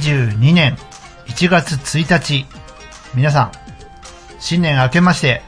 [0.00, 0.78] 2022年
[1.26, 2.46] 1月1日、
[3.14, 3.52] 皆さん、
[4.38, 5.42] 新年明けまして、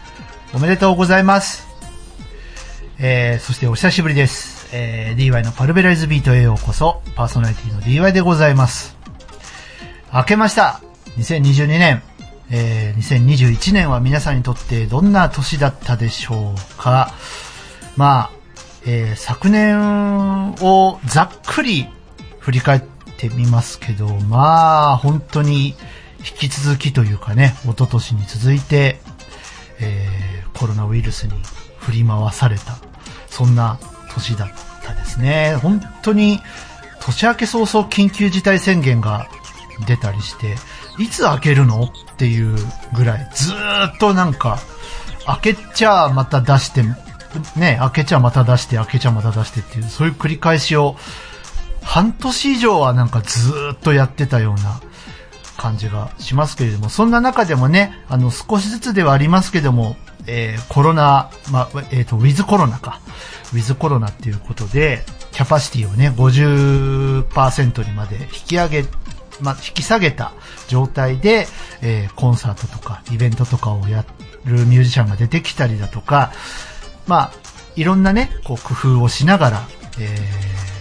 [0.53, 1.67] おめでとうございます。
[2.99, 4.69] えー、そしてお久しぶりです。
[4.75, 8.95] えー、DY のパルベライズビートへようこそ、パーソナリティの DY でございます。
[10.13, 10.83] 明けました。
[11.17, 12.03] 2022年。
[12.51, 17.15] えー、2021年は皆さんにとってどんな年だったでしょうか。
[17.97, 18.31] まあ、
[18.85, 21.89] えー、昨年をざっくり
[22.41, 22.81] 振り返っ
[23.23, 25.75] てみますけど、まあ、本当に
[26.19, 28.99] 引き続きというかね、一昨年に続いて、
[29.81, 31.33] えー、コロナウイルスに
[31.79, 32.77] 振り回された、
[33.29, 33.79] そんな
[34.13, 34.49] 年だっ
[34.83, 35.57] たですね。
[35.63, 36.41] 本当に
[37.01, 39.29] 年明け早々緊急事態宣言が
[39.87, 40.57] 出たりして、
[40.99, 42.57] いつ開けるのっていう
[42.93, 44.59] ぐらい、ずっとなんか、
[45.27, 46.83] 開けちゃまた出して、
[47.57, 50.97] ね、開けちゃまた出して、開けちゃまた出してっていう、そういう繰り返しを、
[51.83, 54.81] 半年以上はなんかずっとやってたような
[55.57, 63.01] 感じがしますけれども、そんな中でもね、あの、少しずつではありますけども、えー、コロナ、まあ、えっ、ー、と、ウィズコロナか。
[63.53, 68.85] ウィズコロナっていうことで、キャパシティをね、50%にまで引き上げ、
[69.41, 70.33] まあ、引き下げた
[70.69, 71.47] 状態で、
[71.83, 74.05] えー、コンサートとかイベントとかをや
[74.45, 76.33] るミュージシャンが出てきたりだとか、
[77.07, 77.33] まあ、
[77.77, 79.63] いろんなね、こう工夫をしながら、
[79.99, 80.72] えー、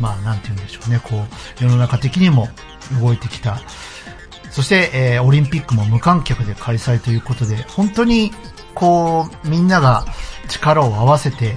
[0.00, 1.24] まあ、なんて言うんでしょうね、こ
[1.60, 2.48] う、世の中的にも
[3.00, 3.60] 動いてきた。
[4.50, 8.32] そして、えー、オリンピックも無観客で開催ということで、本当に、
[8.74, 10.06] こう、みんなが
[10.48, 11.56] 力を合わせて、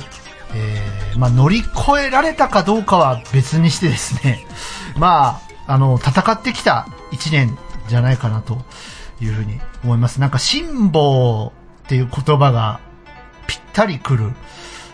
[0.53, 4.45] えー、まあ、乗り越えられたかどうかは別にしてですね、
[4.97, 8.65] まあ、あの、戦ってきた一年じゃないかなと
[9.21, 10.19] いうふうに思います。
[10.19, 11.51] なんか、辛抱
[11.83, 12.79] っていう言葉が
[13.47, 14.33] ぴったりくる、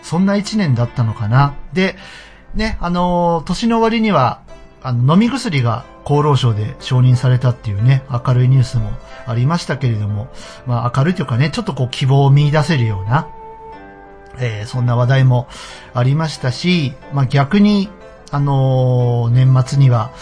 [0.02, 1.54] そんな一年だったのかな。
[1.72, 1.96] で、
[2.56, 4.40] ね、あの、年の終わりには、
[4.82, 8.90] あの、飲み薬が厚労省で承認されたっていうね、明るいニュースも
[9.26, 10.28] ありましたけれども、
[10.66, 13.28] まあ明るいというかね、ちょっとこう希望を見出せるような、
[14.38, 15.48] えー、そんな話題も
[15.92, 17.90] ありましたし、まあ逆に、
[18.30, 20.12] あのー、年末には、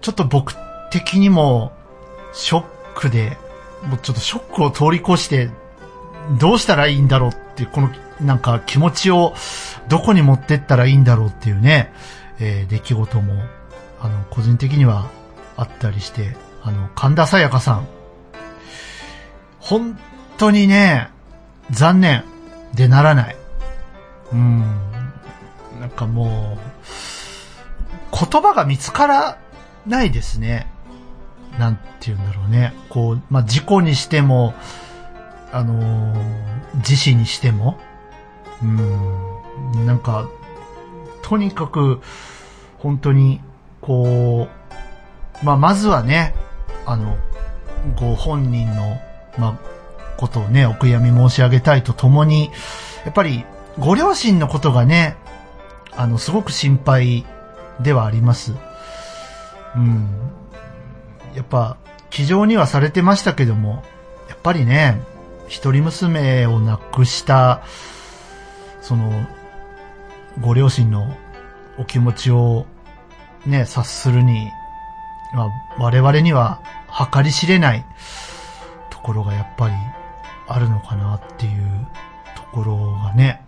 [0.00, 0.54] ちょっと僕
[0.90, 1.72] 的にも、
[2.32, 2.64] ショッ
[2.94, 3.36] クで、
[3.84, 5.50] もうちょっとショックを通り越して、
[6.40, 7.90] どうしたらいいんだろうって、この
[8.20, 9.34] なんか気持ちを
[9.88, 11.92] どこに持ってったらいいんだろうっていうね、
[12.38, 13.34] えー、出来事も
[14.00, 15.10] あの、個人的には
[15.56, 17.88] あったりして、あの、神田沙也加さん。
[19.58, 19.98] 本
[20.38, 21.08] 当にね、
[21.70, 22.24] 残念
[22.74, 23.36] でならない。
[24.32, 24.60] うん。
[25.80, 29.38] なんかもう、言葉が見つから
[29.86, 30.70] ないですね。
[31.58, 32.74] なんて言うんだろうね。
[32.90, 34.54] こう、まあ、事故にしても、
[35.52, 37.78] あのー、自死にしても、
[38.62, 40.28] うん、なんか、
[41.22, 42.00] とにかく、
[42.78, 43.40] 本当に、
[43.80, 44.48] こ
[45.42, 46.34] う、まあ、まずはね、
[46.86, 47.16] あの、
[47.96, 48.98] ご本人の、
[49.38, 49.58] まあ、
[50.16, 52.50] ことをね、お悔やみ申し上げたいとともに、
[53.04, 53.44] やっぱり、
[53.78, 55.16] ご両親のことがね、
[55.96, 57.26] あの、すごく心配
[57.80, 58.54] ではあります。
[59.76, 60.08] うん。
[61.34, 61.76] やっぱ、
[62.10, 63.84] 気丈にはされてましたけども、
[64.28, 65.00] やっぱりね、
[65.48, 67.62] 一人娘を亡くした、
[68.86, 69.26] その、
[70.40, 71.16] ご両親の
[71.76, 72.66] お気持ちを
[73.44, 74.52] ね、察するに、
[75.34, 76.60] まあ、我々には
[77.12, 77.84] 計り知れない
[78.90, 79.74] ところがやっぱり
[80.46, 81.88] あるのかなっていう
[82.36, 83.44] ところがね、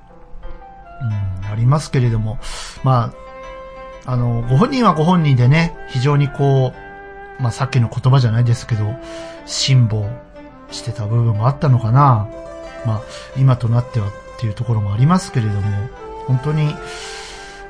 [1.44, 2.40] うん、ありますけれども、
[2.82, 3.12] ま
[4.04, 6.72] あ、あの、ご本人はご本人でね、非常にこ
[7.38, 8.92] う、まあさっきの言葉じゃないですけど、
[9.46, 10.10] 辛抱
[10.72, 12.28] してた部分があったのかな。
[12.84, 13.02] まあ、
[13.36, 15.88] 今となってはっていうところもありますけれども、
[16.28, 16.72] 本当に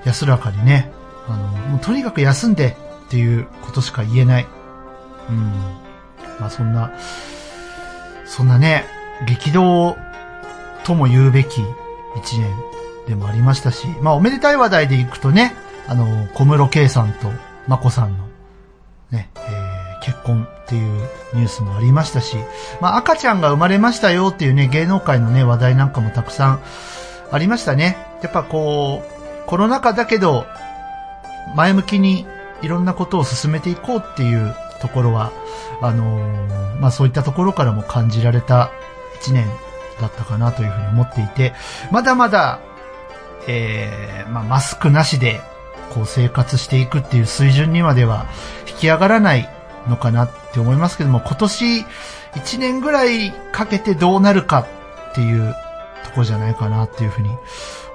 [0.04, 0.92] 安らかにね、
[1.26, 4.46] あの、もうとにかく休んでっていうことしか言えない。
[5.30, 5.50] うん。
[6.38, 6.92] まあそんな、
[8.26, 8.84] そんなね、
[9.26, 9.96] 激動
[10.84, 11.62] とも言うべき
[12.16, 12.54] 一年
[13.06, 15.54] でもありましたし、まあおめでたい話題でいくとね、
[15.86, 17.32] あの、小室圭さんと
[17.66, 18.28] 眞子さんの
[19.10, 22.36] ね、えー、結婚っていうニュースもありましたし、
[22.82, 26.62] まあ赤ちゃんが生まれましたよっていうね、芸能界のね、話題なんかもたくさん
[27.32, 27.96] ありましたね。
[28.22, 30.46] やっぱこう、コロナ禍だけど、
[31.56, 32.26] 前向きに
[32.60, 35.32] いろんなことを進めていこうっていうところは、
[35.80, 38.70] あのー、まあ、そういったところからも感じられた
[39.20, 39.46] 一年
[40.02, 41.54] だったかなというふうに思っていて、
[41.90, 42.60] まだまだ、
[43.46, 45.40] えー、まあ、マスクなしで、
[45.94, 48.26] こう生活していくっていう水準にまでは
[48.68, 49.48] 引き上がらない
[49.88, 51.84] のかなって思いますけども、今年
[52.36, 54.66] 一年ぐらいかけてどうなるか
[55.10, 55.54] っていう
[56.04, 57.30] とこじゃないかなっていうふうに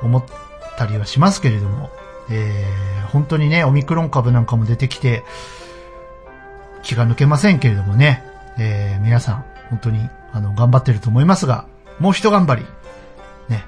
[0.01, 0.23] 思っ
[0.77, 1.89] たりはしますけれども、
[2.29, 5.23] えー、本当にね、オミクロン株なんかも出てきて、
[6.81, 8.23] 気が抜けませんけれどもね、
[8.57, 11.65] えー、皆さん、本当に、あの、頑張ってると思いますが、
[11.99, 12.65] もう一頑張り、
[13.49, 13.63] ね、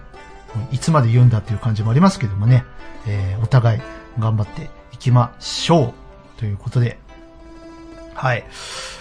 [0.71, 2.65] いつまで言うんだっていう感じもありますけどもね、
[3.07, 3.81] えー、お互い
[4.19, 5.94] 頑張っていきましょ
[6.38, 6.39] う。
[6.39, 7.00] ということで、
[8.15, 8.45] はい。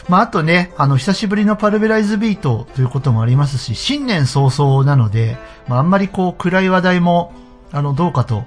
[0.08, 5.38] まあ、あとね、あの、久しぶりのパルベライズビートということもありますし、新年早々なので、
[5.68, 7.32] まあ、あんまりこう、暗い話題も、
[7.72, 8.44] あの、どうかと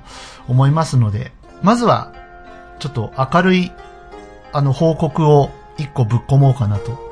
[0.47, 1.31] 思いますので、
[1.63, 2.13] まずは、
[2.79, 3.71] ちょっと明るい、
[4.53, 7.11] あの、報告を一個ぶっ込もうかなと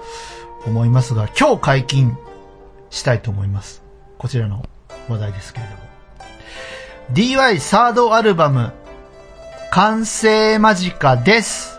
[0.66, 2.18] 思いますが、今日解禁
[2.90, 3.84] したいと思います。
[4.18, 4.66] こちらの
[5.08, 5.78] 話題ですけれども。
[7.14, 8.74] DY サードアルバム、
[9.72, 11.75] 完成間近です。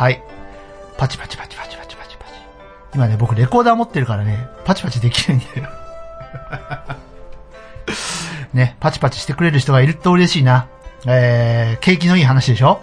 [0.00, 0.22] はい。
[0.96, 2.32] パチパチパチパチパチパチパチ。
[2.94, 5.68] 今ね、僕レコーダー持ってるからね、パチパチできるんだよ。
[8.54, 10.68] ね、パチパチしてくれる人がいると嬉しいな。
[11.06, 12.80] えー、景気のいい話でしょ？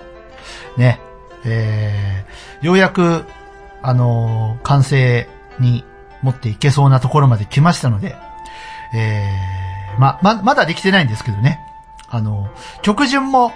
[0.78, 1.00] ね、
[1.44, 3.26] えー、ようやく、
[3.82, 5.28] あのー、完成
[5.58, 5.84] に
[6.22, 8.16] 持っていけそうなところまで来ましたので、
[8.94, 11.60] えー、ま、ま、まだできてないんですけどね。
[12.12, 12.48] あの、
[12.84, 13.54] 曲順も、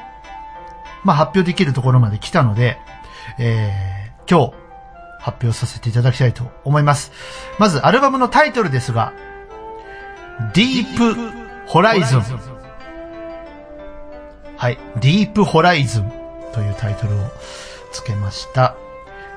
[1.03, 2.79] まあ、発表できるところまで来たので、
[3.39, 4.53] えー、今日、
[5.19, 7.11] 発表させていただきたいと思います。
[7.59, 9.13] まず、アルバムのタイトルですが、
[10.53, 10.85] Deep
[11.67, 12.23] Horizon。
[14.57, 16.09] はい、Deep Horizon
[16.53, 17.17] というタイトルを
[17.93, 18.75] 付けました。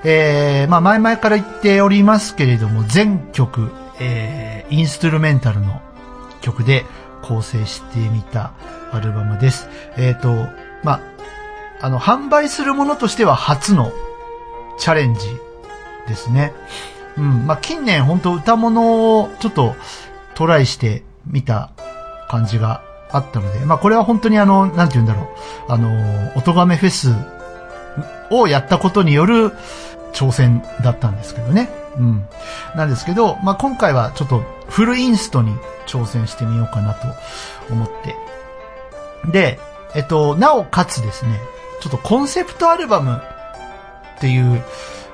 [0.04, 3.70] えー、まあ前々から言っておりますけれども、全曲、
[4.00, 5.80] えー、インストゥルメンタルの
[6.40, 6.84] 曲で
[7.22, 8.52] 構成してみた
[8.92, 9.68] アルバムです。
[9.96, 10.48] えっ、ー、と、
[10.82, 11.00] まあ、
[11.84, 13.92] あの、販売するものとしては初の
[14.78, 15.20] チャレンジ
[16.08, 16.54] ですね。
[17.18, 19.74] うん、まあ、近年本当歌物をちょっと
[20.34, 21.72] トライしてみた
[22.30, 25.28] 感じがあったので、まあ、これは本当にあの、なんて言うんだろ
[25.68, 27.14] う、あの、音亀フェス
[28.30, 29.52] をやったことによる
[30.14, 31.68] 挑戦だったんですけどね。
[31.98, 32.26] うん。
[32.74, 35.54] なんですけど、まあ、今回はちょっとフルインストに
[35.84, 37.08] 挑戦してみようかなと
[37.70, 38.16] 思って。
[39.30, 39.60] で、
[39.94, 41.38] えっと、なおかつですね、
[41.84, 43.20] ちょっとコンセプトアルバム
[44.16, 44.64] っていう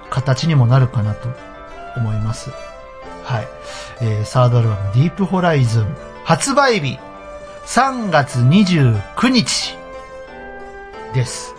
[0.09, 1.29] 形にもなるかなと
[1.97, 2.51] 思います。
[3.25, 3.49] はい。
[4.01, 7.01] えー、サードアルバム、ディープホライズン、発売日、
[7.67, 9.77] 3月29日
[11.13, 11.57] です。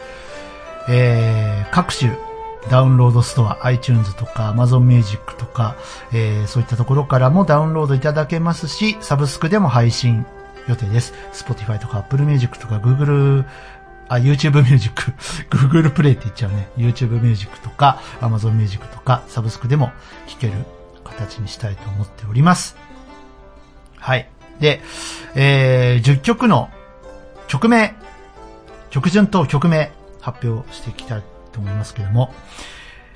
[0.88, 2.18] えー、各種
[2.70, 5.76] ダウンロードストア、iTunes とか Amazon Music とか、
[6.14, 10.26] えー、そういったところからもダウンロードいただけますし、サブスクでも配信
[10.70, 11.14] 予定です。
[11.34, 13.44] Spotify とか Apple Music とか Google、
[14.12, 15.14] あ、YouTube Music、
[15.50, 16.70] Google Play って言っちゃうね。
[16.76, 19.94] YouTube Music とか Amazon Music とかサブスクでも
[20.28, 20.54] 聴ける
[21.06, 22.76] 形にしたいと思っております。
[23.96, 24.28] はい。
[24.60, 24.82] で、
[25.34, 26.70] えー、10曲の
[27.48, 27.96] 曲名、
[28.90, 31.24] 曲順と曲名発表していきたい
[31.54, 32.34] と思いますけども、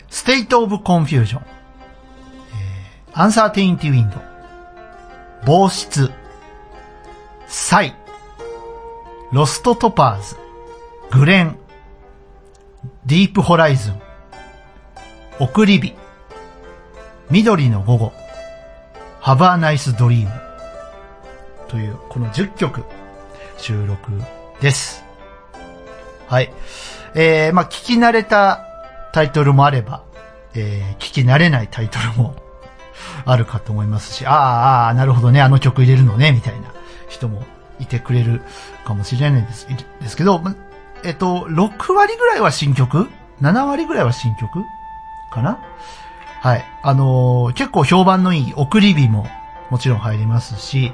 [0.10, 4.18] State of Confusion、えー、Uncertainty Wind、
[5.46, 6.10] 防湿、
[7.48, 7.94] サイ、
[9.34, 10.45] Lost Topaz、
[11.16, 11.58] グレン、
[13.06, 14.02] ディープホライズン、
[15.40, 15.96] 送り火、
[17.32, 18.14] 緑の午後、
[19.22, 20.32] ハバーナイスドリーム
[21.70, 22.84] というこの10曲
[23.58, 24.12] 収録
[24.60, 25.06] です。
[26.28, 26.52] はい。
[27.14, 28.66] えー、まあ、聞き慣れた
[29.14, 30.04] タイトルもあれば、
[30.54, 32.36] えー、聞き慣れないタイトルも
[33.24, 36.74] あるかと思いますし、ああ、なるほどね、あの曲入れるのね、みたいな
[37.08, 37.46] 人も
[37.80, 38.42] いてくれる
[38.84, 39.66] かもしれないです、
[40.02, 40.42] ですけど、
[41.06, 43.08] えっと、6割ぐらいは新曲
[43.42, 44.64] ?7 割ぐらいは新曲？
[45.32, 45.60] かな？
[46.42, 46.66] はい。
[46.84, 49.28] あのー、結構評判のいい送り火も
[49.70, 50.94] もちろん入りますし、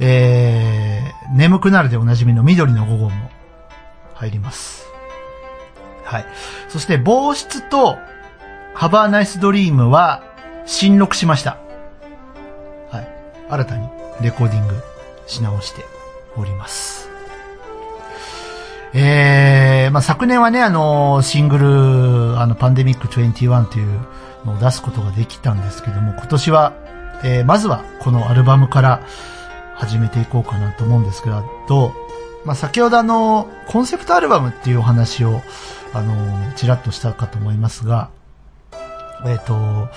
[0.00, 3.30] えー、眠くなるでおなじみの緑の午後も
[4.14, 4.86] 入ります。
[6.04, 6.26] はい。
[6.68, 7.98] そして、防湿と、
[8.74, 10.22] ハバーナイスドリームは、
[10.66, 11.58] 新録しました。
[12.90, 13.08] はい。
[13.48, 13.88] 新たに
[14.20, 14.74] レコーディング
[15.26, 15.84] し直して
[16.36, 17.01] おります。
[18.94, 24.00] えー、まあ、昨年はね、あの、シングル、あの、パンデミック21という
[24.44, 26.74] のを出すことができたんですけども、今年は、
[27.24, 29.00] えー、まずはこのアルバムから
[29.76, 31.30] 始めていこうかなと思うんですけ
[31.68, 31.94] ど、
[32.44, 35.40] まあ、先ほどあの、コンセプトアルバムっていうお話を、
[35.94, 38.10] あの、ちらっとしたかと思いますが、
[39.24, 39.88] えっ、ー、と、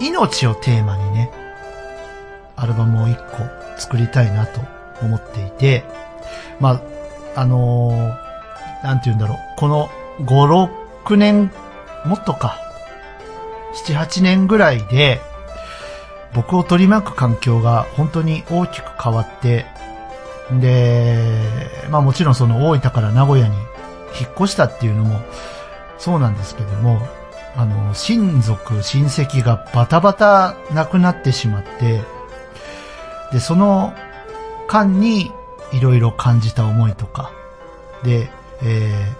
[0.00, 1.30] 命をテーマにね、
[2.56, 3.22] アルバムを一個
[3.78, 4.60] 作りたいなと
[5.02, 5.84] 思っていて、
[6.60, 6.95] まあ、
[7.36, 9.88] あのー、なんて言うんだろう、この
[10.20, 10.70] 5、
[11.04, 11.52] 6年、
[12.04, 12.58] もっとか、
[13.86, 15.20] 7、8年ぐらいで、
[16.34, 19.66] 僕を取り巻く環境が本当に大きく変わって、
[20.60, 21.40] で、
[21.90, 23.56] まあもちろんその大分から名古屋に
[24.20, 25.20] 引っ越したっていうのも
[25.98, 27.00] そうなんですけども、
[27.56, 32.02] あの、親族、親戚がバタバタ亡くなってしまって、
[33.32, 33.94] で、その
[34.68, 35.32] 間に
[35.72, 37.32] いろいろ感じた思いとか、
[38.02, 38.30] で、
[38.62, 39.14] え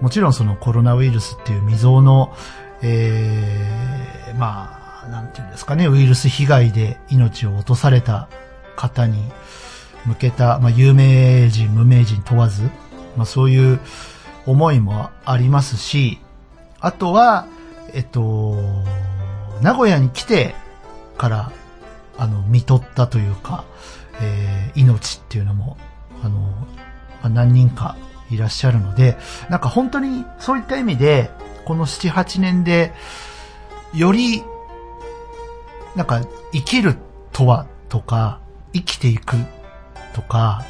[0.00, 2.34] ー、もちろんそのコロナウイルスっていう未曾有の、
[2.82, 8.28] えー、まあ、なんていうんですかね、ウイルス被害で命を落とされた
[8.76, 9.30] 方に
[10.06, 12.62] 向けた、まあ、有名人、無名人問わず、
[13.16, 13.80] まあ、そういう
[14.46, 16.18] 思いもありますし、
[16.80, 17.46] あとは、
[17.94, 18.56] えっと、
[19.60, 20.54] 名古屋に来て
[21.16, 21.52] から、
[22.18, 23.64] あの、見とったというか、
[24.20, 25.76] えー、命っていうのも、
[26.22, 26.66] あの、ま
[27.24, 27.96] あ、何人か
[28.30, 29.16] いらっしゃるので、
[29.48, 31.30] なんか本当にそういった意味で、
[31.64, 32.92] この7、8年で、
[33.94, 34.42] より、
[35.94, 36.96] なんか生きる
[37.32, 38.40] とはとか、
[38.72, 39.36] 生きていく
[40.14, 40.64] とか、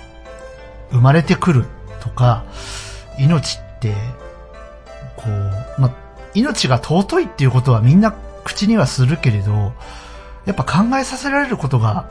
[0.91, 1.67] 生まれてくる
[2.01, 2.45] とか、
[3.19, 3.95] 命って、
[5.17, 5.25] こ
[5.79, 5.95] う、ま、
[6.35, 8.13] 命が尊いっていうことはみんな
[8.45, 9.73] 口にはするけれど、
[10.45, 12.11] やっぱ考えさせられることが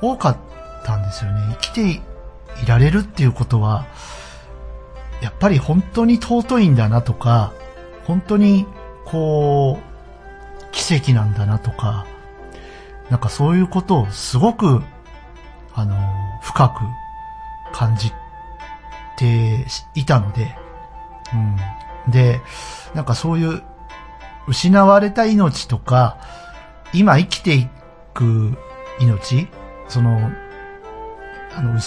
[0.00, 0.36] 多かっ
[0.84, 1.40] たんですよね。
[1.52, 2.02] 生きて
[2.62, 3.86] いられるっていうことは、
[5.20, 7.52] やっぱり本当に尊いんだなとか、
[8.04, 8.66] 本当に、
[9.04, 9.92] こう、
[10.72, 12.06] 奇跡なんだなとか、
[13.10, 14.82] なんかそういうことをすごく、
[15.74, 15.96] あの、
[16.42, 18.10] 深く感じ
[19.16, 20.56] ていたので、
[21.32, 22.10] うん。
[22.10, 22.40] で、
[22.94, 23.62] なんかそういう
[24.48, 26.18] 失われた命とか、
[26.92, 27.68] 今生きてい
[28.12, 28.56] く
[28.98, 29.48] 命、
[29.88, 30.30] その、
[31.54, 31.78] あの、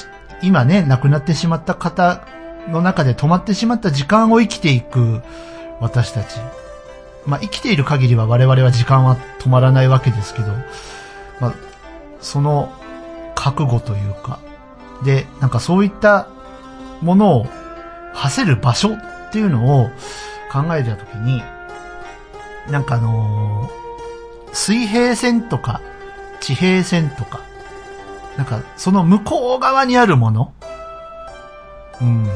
[0.42, 2.22] 今ね、亡くなってしまった方
[2.68, 5.22] の中で止まってしまった時間を生きていく
[5.80, 6.40] 私たち。
[7.26, 10.52] まあ、生きている限りは我々は時間は止まらないわけですけど、
[11.40, 11.54] まあ、
[12.22, 12.72] その
[13.34, 14.40] 覚悟というか、
[15.04, 16.28] で、なんかそういった
[17.02, 17.48] ものを
[18.14, 19.90] 馳せる場所っていうのを
[20.52, 21.42] 考えたときに、
[22.70, 25.82] なんかあのー、水平線とか
[26.40, 27.42] 地平線とか、
[28.38, 30.54] なんかその向こう側にあるもの、
[32.02, 32.28] うん。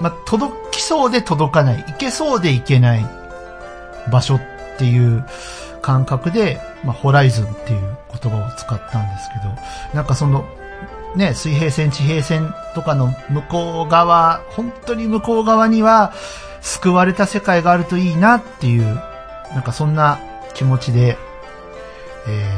[0.00, 3.06] まあ、届きそうで届かない、行けそうで行けない
[4.10, 4.40] 場所っ
[4.78, 5.24] ていう
[5.80, 9.54] 感覚で、まあ、ホライズンっていう言葉を使ったんですけど、
[9.94, 10.44] なんかその、
[11.14, 16.12] ね、水平線、地平線とかの向こう側、本当に向こう側には
[16.62, 18.84] 救われた世界があるといいなっていう、
[19.52, 20.18] なんかそんな
[20.54, 21.18] 気持ちで、
[22.26, 22.48] え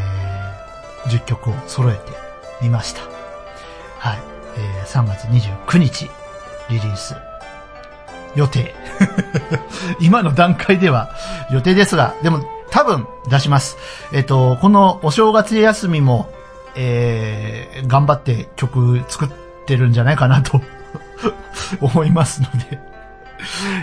[1.06, 2.23] ー、10曲を揃えて
[2.64, 3.02] みました。
[3.98, 4.18] はい。
[4.56, 6.10] えー、3月29日
[6.68, 7.16] リリース
[8.34, 8.74] 予定。
[10.00, 11.10] 今の段階では
[11.50, 13.76] 予定ですが、でも多分出します。
[14.12, 16.32] えっと、このお正月休みも、
[16.74, 19.28] えー、頑張って曲作っ
[19.66, 20.60] てるんじゃないかなと
[21.80, 22.94] 思いますので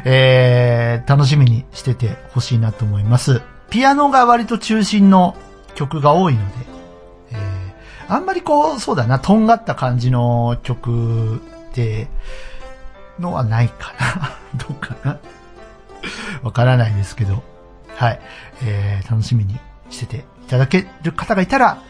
[0.05, 3.41] えー、楽しみにしててほしいなと思います。
[3.69, 5.35] ピアノが割と中心の
[5.75, 6.70] 曲が多いので、
[8.11, 11.39] あんまりこう、そうだな、とんがった感じの曲っ
[11.73, 12.09] て、
[13.19, 15.17] のはないかな どうかな
[16.43, 17.41] わからないですけど。
[17.95, 18.19] はい。
[18.63, 19.57] えー、楽しみに
[19.89, 21.81] してていただける方がいたら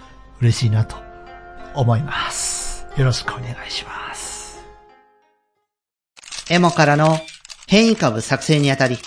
[0.41, 0.95] 嬉しいなと
[1.73, 2.85] 思います。
[2.97, 4.59] よろしくお願いします。
[6.49, 7.19] エモからの
[7.67, 8.99] 変異株作成にあたり、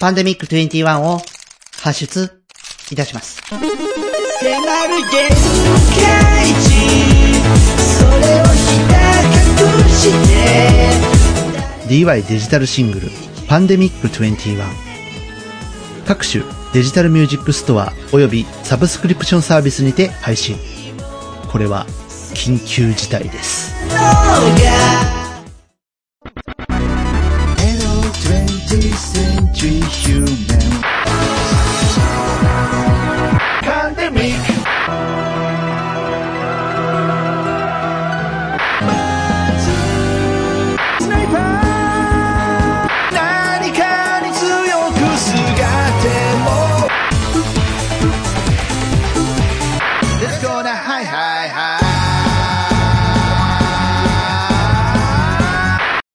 [0.00, 1.20] パンデミック21を
[1.82, 2.42] 発出
[2.92, 3.42] いたします。
[4.40, 5.34] 迫る限界
[6.62, 6.68] 値
[7.82, 8.94] それをひた
[9.62, 9.98] 隠し
[11.88, 13.08] て DY デジタルシングル
[13.48, 14.62] パンデミック21
[16.06, 20.56] 各種デジタルミュージックストアおよびサブスクリプションサービスにて配信。
[21.50, 21.86] これは
[22.34, 23.74] 緊急事態です。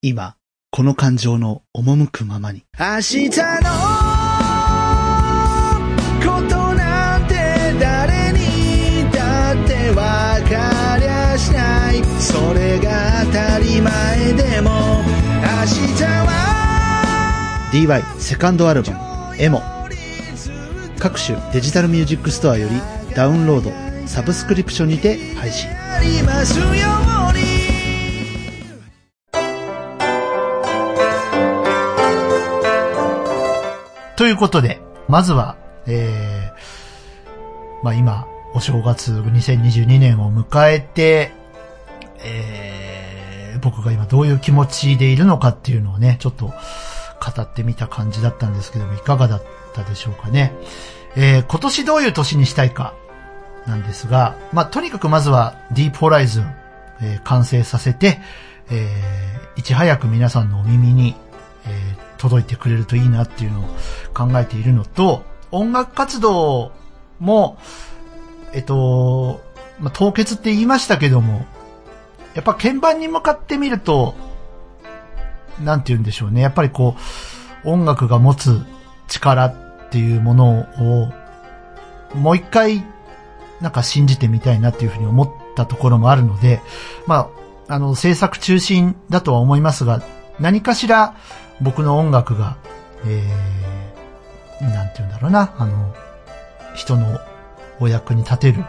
[0.06, 0.36] 今、
[0.70, 2.66] この感情の赴くままに。
[2.78, 4.03] 明日の
[12.44, 19.62] それが当たり前でも明日は DY セカンドアルバムエモ
[21.00, 22.76] 各種デジタルミュージックストアより
[23.16, 23.72] ダウンロード
[24.08, 25.70] サブスクリプションにて配信。
[34.18, 35.58] ということで、まずは、
[35.88, 41.43] えー、まあ今、お正月2022年を迎えて、
[42.24, 46.54] えー、僕が今どういう気持ちでいるのかっていうのをね、ちょっと語
[47.42, 50.54] ってみた感じだったんですけども、いかがだったでしょうかね。
[51.16, 52.94] えー、今年どういう年にしたいか、
[53.68, 56.56] なんですが、まあ、とにかくまずはディープホライズン、
[57.02, 58.20] えー、完成させて、
[58.70, 61.16] えー、いち早く皆さんのお耳に、
[61.66, 63.64] えー、届いてくれるといいなっていうのを
[64.14, 66.72] 考えているのと、音楽活動
[67.20, 67.58] も、
[68.54, 69.42] えっと、
[69.80, 71.46] まあ、凍結って言いましたけども、
[72.36, 74.16] やっぱ鍵盤に向かってみると、
[75.62, 76.42] なんて言うんでしょうね。
[76.42, 76.96] やっぱりこ
[77.64, 78.62] う、音楽が持つ
[79.08, 81.14] 力っていうものを、
[82.16, 82.84] もう一回
[83.62, 86.62] なんか信じてみたいなっていうふうに思ったところもあるので、
[87.08, 87.32] ま
[87.68, 90.02] あ、あの、制作中心だとは思いますが、
[90.40, 91.16] 何かしら
[91.62, 92.58] 僕の音楽が、
[93.06, 95.96] えー、なんて言うんだろうな、あの、
[96.76, 97.20] 人の
[97.80, 98.66] お役に立てる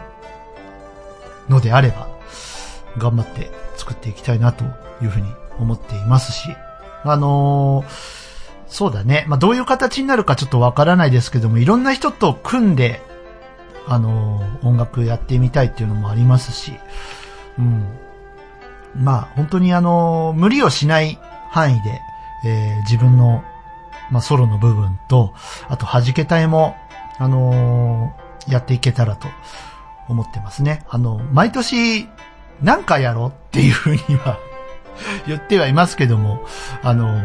[1.49, 2.14] のであれば、
[2.97, 4.63] 頑張って作っていきたいなと
[5.01, 5.27] いうふうに
[5.59, 6.49] 思っていますし、
[7.03, 8.35] あのー、
[8.67, 9.25] そうだね。
[9.27, 13.01] まあ、どういう形になるかちょっとわからないですけども、いろんな人と組んで、
[13.87, 16.73] あの、音楽やってみたいっていうのもありますし、
[17.59, 17.85] うん。
[18.95, 21.19] まあ、本当にあの、無理をしない
[21.51, 22.01] 範囲で、
[22.45, 23.43] え、自分の、
[24.11, 25.33] まあ、ソロの部分と、
[25.67, 26.75] あと、弾けたいも、
[27.17, 28.13] あの、
[28.47, 29.27] やっていけたらと
[30.07, 30.85] 思ってますね。
[30.89, 32.07] あの、毎年、
[32.61, 34.39] 何かやろうっていうふうには
[35.27, 36.45] 言ってはいますけども、
[36.83, 37.21] あの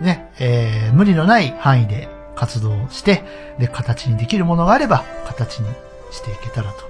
[0.00, 3.24] ね、えー、無理のない範囲で活動して、
[3.58, 5.68] で、形にできるものがあれば、形に
[6.10, 6.84] していけたらと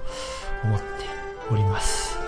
[0.64, 0.84] 思って
[1.50, 2.18] おります。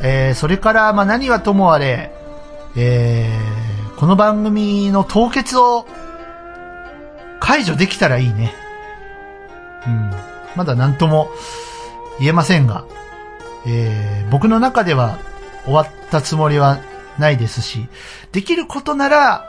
[0.00, 2.12] えー、それから、まあ、何はともあれ、
[2.76, 5.86] えー、この番組の凍結を
[7.40, 8.54] 解除できたらいいね。
[9.86, 10.12] うん。
[10.54, 11.30] まだ何とも
[12.20, 12.84] 言えませんが、
[13.66, 15.18] えー、僕の中では
[15.64, 16.80] 終わったつもりは
[17.18, 17.88] ないですし、
[18.32, 19.44] できることなら、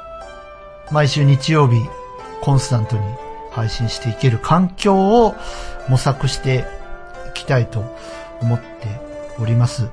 [0.91, 1.80] 毎週日曜日
[2.41, 3.02] コンスタントに
[3.52, 5.36] 配信していける環境を
[5.88, 6.65] 模索して
[7.30, 7.84] いきたいと
[8.41, 8.65] 思って
[9.39, 9.89] おります。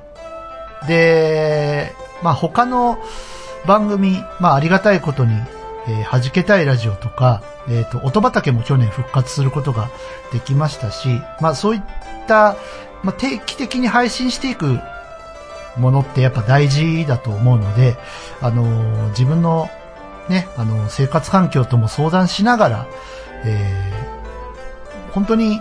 [0.87, 2.99] で、まあ他の
[3.67, 5.33] 番組、まあありがたいことに、
[5.89, 9.91] えー、弾けたいラジオとか、えっ、ー、と、音畑も去年復活することが
[10.33, 11.09] できましたし、
[11.41, 11.83] まあそういっ
[12.27, 12.57] た、
[13.03, 14.79] まあ定期的に配信していく
[15.77, 17.97] ものってやっぱ大事だと思うので、
[18.41, 19.69] あの、自分の
[20.29, 22.87] ね、あの、生活環境とも相談しながら、
[23.45, 25.61] えー、本当に、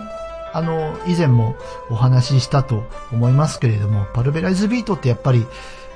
[0.52, 1.56] あの、以前も
[1.90, 5.46] お話ししたと思いますけれども、パルベライズビートってやっぱり、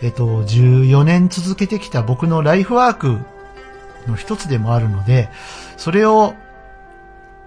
[0.02, 3.18] えっと、14年続けてきた僕のライフワーク
[4.06, 5.30] の一つでもあるので、
[5.76, 6.34] それを、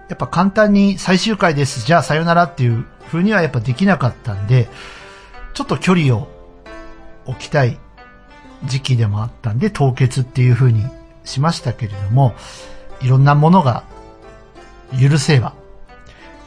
[0.08, 4.68] やっぱ簡単に最終回です、じゃあさよならっていう風にはやっぱできなかったんで、
[5.54, 6.28] ちょっと距離を
[7.26, 7.78] 置きたい
[8.64, 10.84] 時期でもあったんで、凍結っていう風に
[11.24, 12.34] しましたけれども、
[13.00, 13.84] いろんなものが
[15.00, 15.54] 許せば、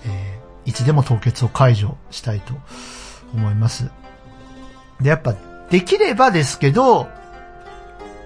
[0.06, 2.54] えー、いつでも凍結を解除したいと
[3.34, 3.90] 思います。
[5.02, 5.36] で、やっぱ、
[5.70, 7.08] できればですけど、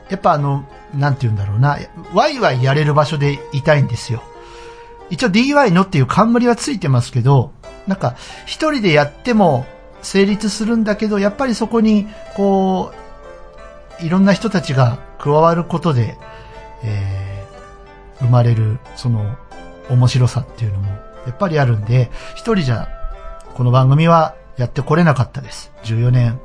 [0.09, 1.77] やっぱあの、なんて言うんだろうな、
[2.13, 4.23] ワイワイやれる場所でいたいんですよ。
[5.11, 7.51] 一応 DY のっていう冠はついてますけど、
[7.85, 9.65] なんか、一人でやっても
[10.01, 12.93] 成立するんだけど、やっぱりそこに、こ
[14.01, 16.17] う、いろんな人たちが加わることで、
[16.83, 19.35] えー、生まれる、その、
[19.89, 20.87] 面白さっていうのも、
[21.27, 22.87] やっぱりあるんで、一人じゃ、
[23.53, 25.71] この番組はやってこれなかったです。
[25.83, 26.37] 14年っ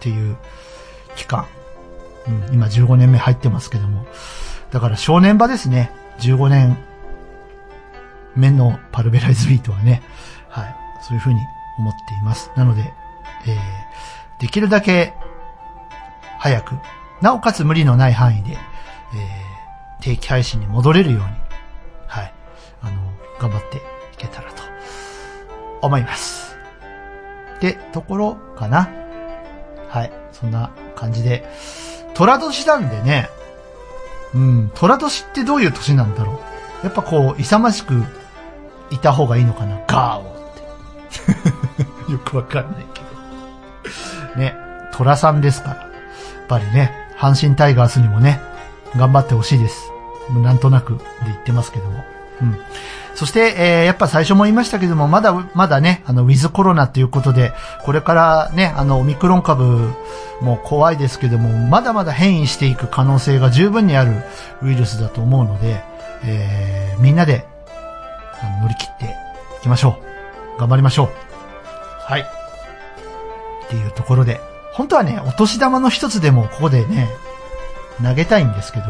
[0.00, 0.36] ていう
[1.16, 1.46] 期間。
[2.28, 4.06] うん、今15年目入ってますけども。
[4.70, 5.90] だから正念場ですね。
[6.20, 6.76] 15年
[8.36, 10.02] 目のパルベライズビートはね。
[10.48, 10.76] はい。
[11.02, 11.40] そういうふうに
[11.78, 12.50] 思っています。
[12.56, 12.92] なので、
[13.46, 15.14] えー、できるだけ
[16.38, 16.74] 早く、
[17.20, 19.52] なおかつ無理のない範囲で、えー
[20.02, 21.26] 定期配信に戻れるように、
[22.08, 22.34] はい、
[22.82, 23.80] あの、頑張ってい
[24.18, 24.62] けたらと
[25.80, 26.56] 思います。
[27.56, 28.90] ってところかな。
[29.88, 31.48] はい、そんな感じで。
[32.14, 33.30] 虎年なんでね、
[34.34, 36.40] うん、虎年ってどういう年なんだろ
[36.82, 36.84] う。
[36.84, 38.04] やっぱこう、勇ましく
[38.92, 39.80] いた方がいいのかな？
[39.86, 40.24] ガーオっ
[42.06, 42.12] て。
[42.12, 43.00] よくわかんないけ
[44.34, 44.40] ど。
[44.40, 44.54] ね、
[44.92, 45.74] 虎さんですから。
[45.76, 48.40] やっぱりね、阪神タイガースにもね、
[48.96, 49.90] 頑張ってほしいです。
[50.30, 52.04] なんとなくで言ってますけども。
[52.42, 52.58] うん。
[53.14, 57.52] そして、えー、やっぱ最初も言いましたけども、まだ、まだね、あの、ウィズコロナということで、
[57.84, 59.92] これからね、あの、オミクロン株
[60.40, 64.12] も怖いですけども、まだまだ変異していく可能性が十分にある
[64.62, 65.82] ウイルスだと思うので、
[66.24, 67.46] えみんなで、
[68.42, 69.08] あの乗り切ってい
[69.62, 69.98] きましょ
[70.56, 70.58] う。
[70.58, 72.10] 頑張りましょう。
[72.10, 72.20] はい。
[72.20, 74.40] っていうところで、
[74.72, 77.08] 本当はね、お年玉の一つでもここでね、
[78.02, 78.86] 投げたいんですけど、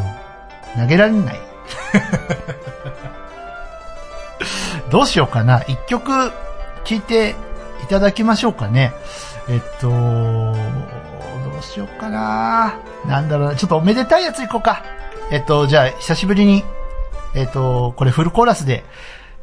[0.76, 1.40] 投げられない。
[4.90, 5.62] どうしようかな。
[5.66, 6.32] 一曲
[6.84, 7.34] 聴いて
[7.82, 8.92] いただきましょうかね。
[9.48, 10.52] えっと、ど
[11.58, 12.74] うしようかな。
[13.06, 13.56] なんだろうな。
[13.56, 14.84] ちょっとおめでたいやついこうか。
[15.30, 16.64] えっと、じゃあ、久しぶりに、
[17.34, 18.84] えっと、これフルコーラスで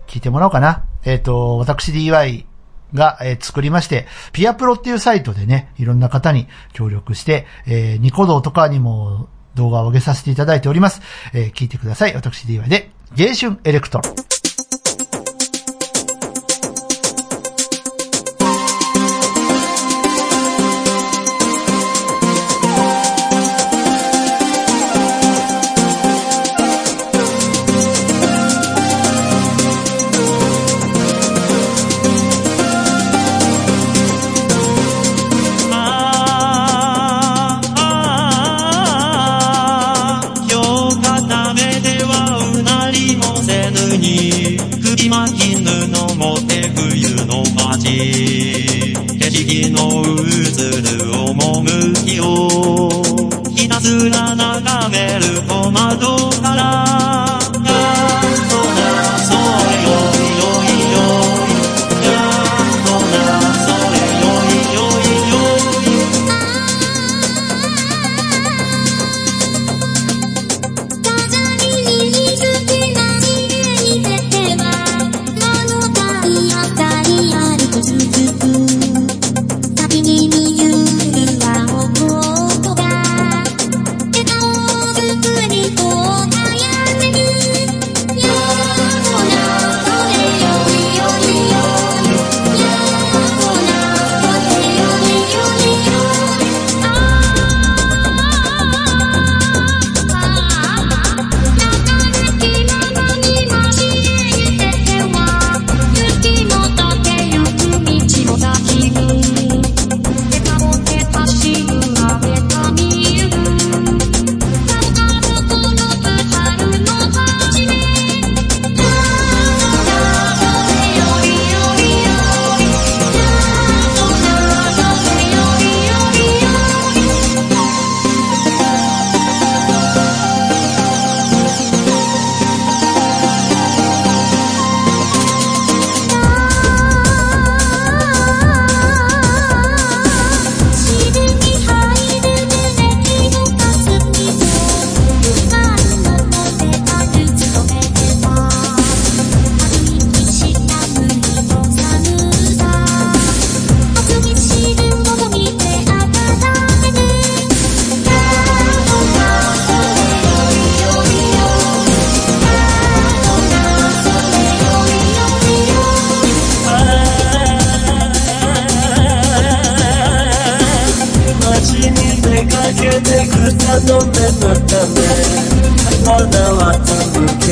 [0.10, 0.84] 聞いてもらおうかな。
[1.06, 2.46] えっと、私 DY
[2.94, 11.02] が、えー作りまして、ピアプロっていうサイトでね、いろんな方に協力して、えーニコ動とかにも動画を上げさせていただいております。
[11.34, 12.16] えー聞いてください。
[12.16, 14.19] 私 DY で、芸春エレクトロ。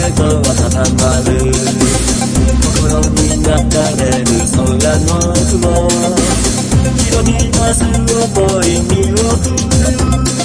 [0.07, 0.43] 飛ぶけど温
[0.95, 1.29] まる。
[2.61, 3.47] 心に流
[3.97, 4.63] れる空
[4.99, 5.11] の
[5.51, 5.65] 雲。
[7.07, 9.27] 色に増す思いに送
[10.31, 10.36] る。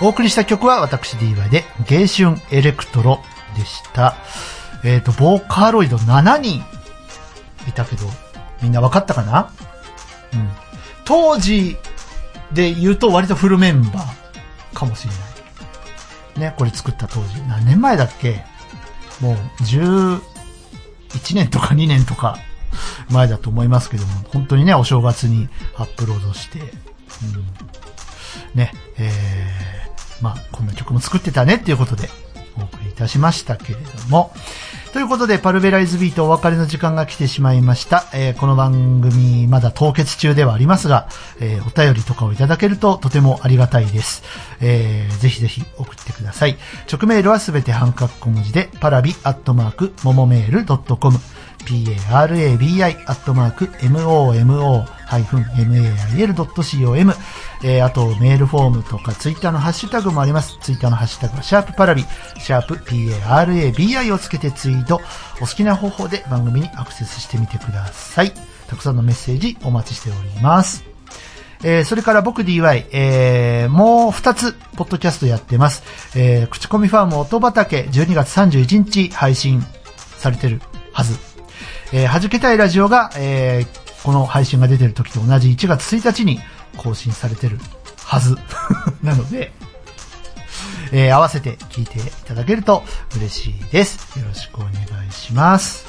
[0.00, 3.20] お送りした曲は私 DY で、芸春エレクトロ
[3.56, 4.14] でした。
[4.84, 6.62] えっ、と、ボーカロイド7人
[7.68, 8.06] いたけど、
[8.62, 9.50] みんな分かったかな？
[10.32, 10.50] うん。
[11.04, 11.76] 当時
[12.52, 15.12] で言うと割とフルメンバーかもしれ
[16.36, 16.50] ない。
[16.50, 17.42] ね、これ作った当時。
[17.48, 18.44] 何年前だっけ？
[19.20, 20.20] もう11
[21.34, 22.38] 年とか2年とか
[23.10, 26.68] 前だと思いますけども、本当にね、お正月にアップロードして、うん、
[28.54, 29.77] ね、えー、
[30.20, 32.08] まあ、こんな曲も作ってたねっていうことで、
[32.56, 34.32] お送りいたしましたけれども、
[34.92, 38.06] ということで、パルベライズビートお別れの時間が来てしまいました。
[38.14, 41.08] えーこの番組、まだ凍結中ではありますが、
[41.40, 44.22] えーお便りとかをいただけるととてもありがたいです。
[44.60, 46.56] えーぜひぜひ送ってください。
[46.90, 51.20] 直メールはすべて半角小文字で、パラビアットマーク、ももメールドットコム、
[51.58, 57.14] parabi アットマーク、momo momo-mail.com、
[57.64, 60.58] えーあと、メールフォームとか、ツイッターのハッシュタグもあります。
[60.60, 62.04] ツイッターのハッシュタグは、シャープパラビ、
[62.38, 65.00] シャープ parabi をつけてツイート。
[65.40, 68.32] お好きな方法で番組にアクセスしてみてください。
[68.68, 70.84] たくさんのメッセージお待ちしております。
[71.64, 75.82] えーそれから僕 DY、えーもう2つ、ポッドキャストやってます。
[76.14, 79.64] えー口コミファーム音畑、12月31日配信
[80.18, 80.60] されてる
[80.92, 81.18] はず。
[81.92, 86.40] えー、弾けたいラジオが、えーこの配信が出てる時と同じ1月1日に
[86.76, 87.58] 更新されてる
[88.04, 88.36] はず。
[89.02, 89.52] なので、
[90.92, 92.84] えー合わせて聞いていただけると
[93.16, 94.18] 嬉しいです。
[94.18, 94.72] よろしくお願
[95.08, 95.86] いします。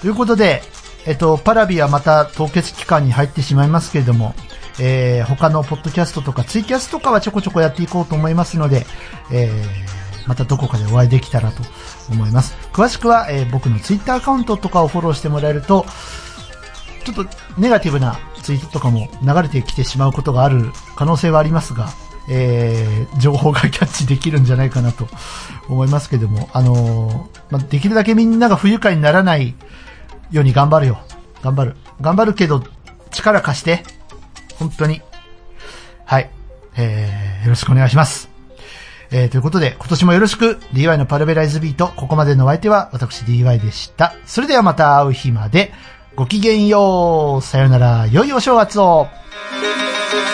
[0.00, 0.62] ということで、
[1.06, 4.34] えっと、パラビはまた凍結期間に入ってしまいますけれども、
[4.78, 8.86] えー他のポッドキャストとかツイキャスとかはちょこちょこやっていこうと思いますので、
[9.30, 9.94] えー
[10.26, 11.62] またどこかでお会いできたらと
[12.10, 12.56] 思います。
[12.72, 15.86] 詳しくは、えー僕のツイッターアカウントとかをフォローしてもらえると、
[17.04, 17.26] ちょっと
[17.58, 21.88] ネガティブなツイートとかも流れてきてしまうことがある可能性はありますが、
[22.28, 25.06] えー情報がキャッチできるんじゃないかなと
[25.68, 29.54] 思いますけども、あのーまあ、できるだけみんなが不愉快にならない
[30.30, 30.98] ように頑張るよ。
[31.42, 31.76] 頑張る。
[32.00, 32.64] 頑張るけど、
[33.10, 33.82] 力貸して。
[34.58, 35.02] 本当に。
[36.04, 36.30] はい。
[36.76, 38.28] えー、よろしくお願いします。
[39.10, 44.14] えー、ということで、今年もよろしく、DY のパルベライズビート、ここまでのお相手は、私 DY でした。
[44.26, 45.72] それではまた会う日まで、
[46.16, 47.42] ごきげんよう。
[47.42, 49.08] さよなら、良いお正月を。「